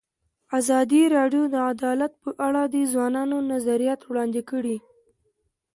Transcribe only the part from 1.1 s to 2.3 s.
راډیو د عدالت په